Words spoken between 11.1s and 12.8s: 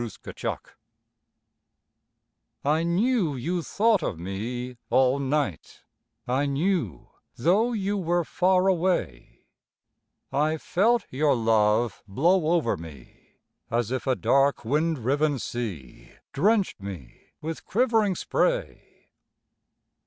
your love blow over